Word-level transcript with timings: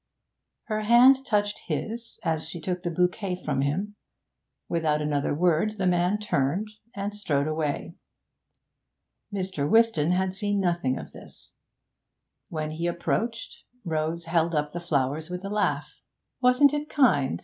Her 0.63 0.81
hand 0.81 1.27
touched 1.27 1.61
his 1.67 2.19
as 2.23 2.49
she 2.49 2.59
took 2.59 2.81
the 2.81 2.89
bouquet 2.89 3.35
from 3.35 3.61
him. 3.61 3.97
Without 4.67 4.99
another 4.99 5.31
word 5.35 5.77
the 5.77 5.85
man 5.85 6.17
turned 6.17 6.69
and 6.95 7.13
strode 7.15 7.45
away. 7.45 7.93
Mr. 9.31 9.69
Whiston 9.69 10.09
had 10.13 10.33
seen 10.33 10.59
nothing 10.59 10.97
of 10.97 11.11
this. 11.11 11.53
When 12.49 12.71
he 12.71 12.87
approached, 12.87 13.57
Rose 13.85 14.25
held 14.25 14.55
up 14.55 14.73
the 14.73 14.79
flowers 14.81 15.29
with 15.29 15.45
a 15.45 15.49
laugh. 15.49 15.91
'Wasn't 16.41 16.73
it 16.73 16.89
kind? 16.89 17.39